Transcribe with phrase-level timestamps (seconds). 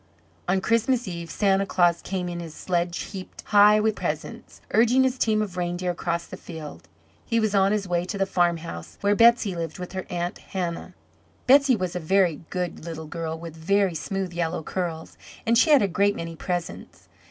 [0.47, 5.19] On Christmas Eve Santa Claus came in his sledge heaped high with presents, urging his
[5.19, 6.87] team of reindeer across the field.
[7.23, 10.95] He was on his way to the farmhouse where Betsey lived with her Aunt Hannah.
[11.45, 15.83] Betsey was a very good little girl with very smooth yellow curls, and she had
[15.83, 17.07] a great many presents.